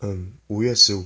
[0.00, 1.04] 嗯五月十五。